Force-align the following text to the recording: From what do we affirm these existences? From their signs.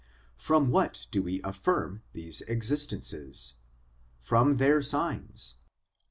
From 0.39 0.71
what 0.71 1.05
do 1.11 1.21
we 1.21 1.43
affirm 1.43 2.01
these 2.13 2.41
existences? 2.47 3.53
From 4.17 4.57
their 4.57 4.81
signs. 4.81 5.57